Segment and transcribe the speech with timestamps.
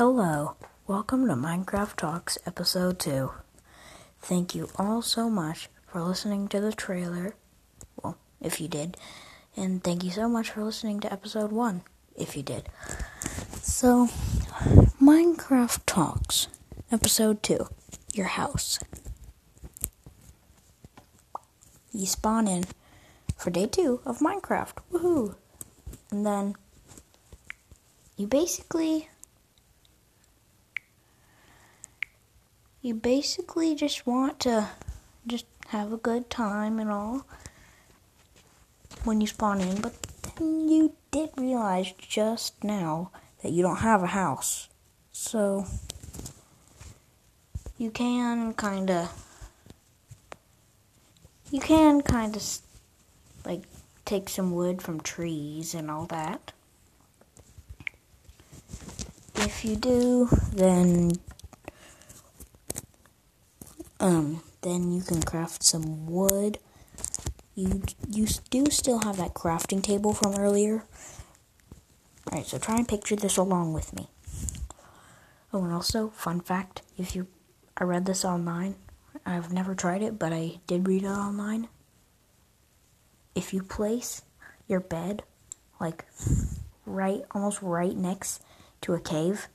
[0.00, 0.56] Hello,
[0.86, 3.32] welcome to Minecraft Talks Episode 2.
[4.22, 7.34] Thank you all so much for listening to the trailer.
[8.02, 8.96] Well, if you did.
[9.58, 11.82] And thank you so much for listening to Episode 1,
[12.16, 12.70] if you did.
[13.60, 14.06] So,
[15.02, 16.48] Minecraft Talks
[16.90, 17.66] Episode 2
[18.14, 18.78] Your House.
[21.92, 22.64] You spawn in
[23.36, 24.78] for day 2 of Minecraft.
[24.90, 25.34] Woohoo!
[26.10, 26.56] And then
[28.16, 29.10] you basically
[32.82, 34.68] you basically just want to
[35.26, 37.26] just have a good time and all
[39.04, 39.94] when you spawn in, but
[40.36, 43.10] then you did realize just now
[43.42, 44.68] that you don't have a house.
[45.12, 45.66] So
[47.78, 49.10] you can kind of
[51.50, 52.42] you can kind of
[53.44, 53.62] like
[54.04, 56.52] take some wood from trees and all that.
[59.36, 61.12] If you do, then
[64.00, 66.58] um then you can craft some wood.
[67.54, 70.84] You you do still have that crafting table from earlier.
[72.28, 74.08] Alright, so try and picture this along with me.
[75.52, 77.26] Oh, and also, fun fact, if you
[77.80, 78.74] I read this online.
[79.24, 81.68] I've never tried it, but I did read it online.
[83.34, 84.22] If you place
[84.68, 85.22] your bed
[85.80, 86.04] like
[86.84, 88.42] right almost right next
[88.82, 89.48] to a cave,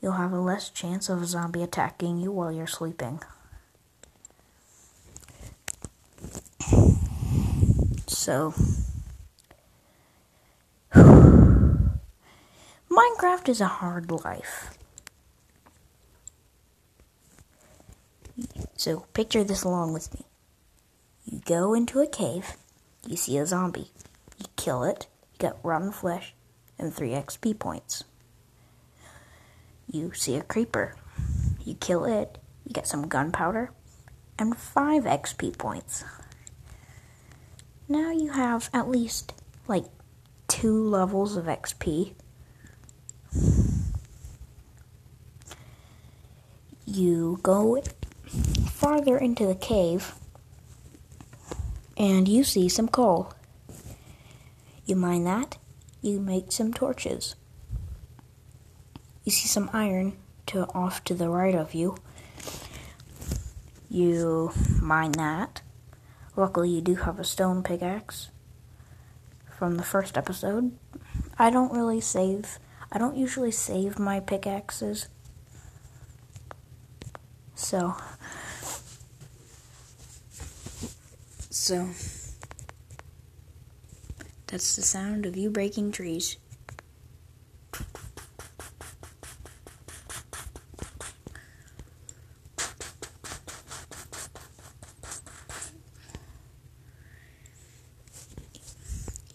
[0.00, 3.20] you'll have a less chance of a zombie attacking you while you're sleeping.
[8.06, 8.54] So,
[12.90, 14.76] Minecraft is a hard life.
[18.76, 20.24] So, picture this along with me.
[21.24, 22.56] You go into a cave,
[23.06, 23.90] you see a zombie,
[24.38, 26.34] you kill it, you get rotten flesh
[26.78, 28.04] and 3 XP points.
[29.90, 30.94] You see a creeper,
[31.64, 33.70] you kill it, you get some gunpowder
[34.38, 36.04] and 5 XP points.
[37.88, 39.32] Now you have at least
[39.66, 39.86] like
[40.46, 42.12] two levels of XP.
[46.84, 47.82] You go
[48.66, 50.14] farther into the cave
[51.96, 53.32] and you see some coal.
[54.84, 55.58] You mine that,
[56.00, 57.34] you make some torches.
[59.28, 60.16] You see some iron
[60.46, 61.98] to off to the right of you.
[63.90, 65.60] You mine that
[66.34, 68.30] Luckily, you do have a stone pickaxe
[69.50, 70.78] from the first episode.
[71.38, 72.58] I don't really save,
[72.90, 75.08] I don't usually save my pickaxes.
[77.54, 77.96] So,
[81.50, 81.90] so,
[84.46, 86.38] that's the sound of you breaking trees.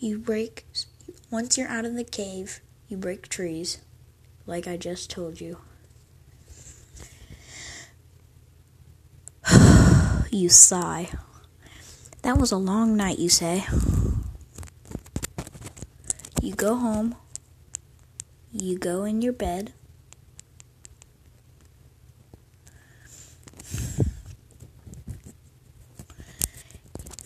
[0.04, 0.66] You break,
[1.32, 2.60] once you're out of the cave,
[2.90, 3.78] you break trees,
[4.46, 5.60] like I just told you.
[10.30, 11.08] you sigh.
[12.22, 13.64] That was a long night, you say.
[16.42, 17.16] You go home,
[18.52, 19.72] you go in your bed.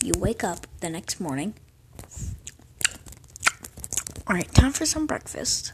[0.00, 1.54] You wake up the next morning
[4.28, 5.72] Alright, time for some breakfast.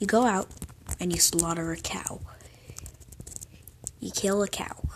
[0.00, 0.48] You go out
[0.98, 2.20] and you slaughter a cow.
[4.00, 4.88] You kill a cow.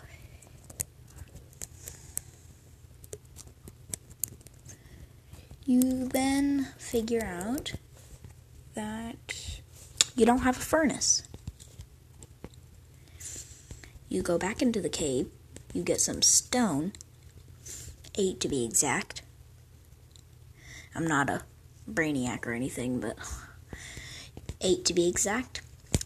[5.67, 7.75] You then figure out
[8.75, 9.61] that
[10.17, 11.23] you don't have a furnace.
[14.09, 15.29] You go back into the cave,
[15.73, 16.93] you get some stone,
[18.17, 19.23] eight to be exact.
[20.93, 21.43] I'm not a
[21.93, 23.17] brainiac or anything, but
[24.61, 25.63] eight to be exact.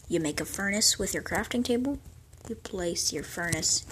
[0.07, 1.99] You make a furnace with your crafting table.
[2.47, 3.85] You place your furnace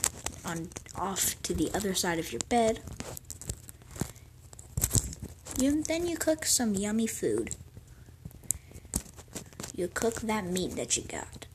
[0.45, 2.81] on off to the other side of your bed.
[5.59, 7.55] You, then you cook some yummy food.
[9.75, 11.47] You cook that meat that you got.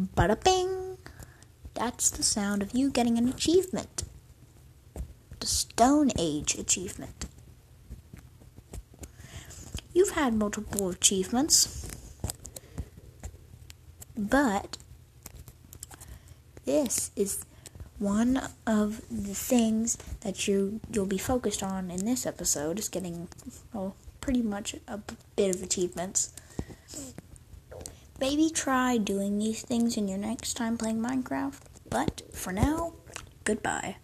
[0.00, 0.96] Bada bing!
[1.74, 4.04] That's the sound of you getting an achievement.
[5.40, 7.26] The Stone Age achievement.
[9.92, 11.86] You've had multiple achievements,
[14.16, 14.78] but
[16.64, 17.44] this is
[17.98, 23.28] one of the things that you you'll be focused on in this episode is getting
[23.74, 25.00] well pretty much a
[25.36, 26.32] bit of achievements.
[28.20, 31.60] Maybe try doing these things in your next time playing Minecraft.
[31.88, 32.92] But for now,
[33.44, 33.96] goodbye.